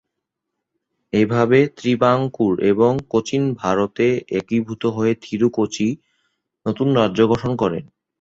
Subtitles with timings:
[1.13, 4.05] এভাবে ত্রিবাঙ্কুর এবং কোচিন ভারতে
[4.39, 5.87] একীভূত হয়ে থিরু-কোচি
[6.65, 7.83] নতুন রাজ্য গঠন করেন।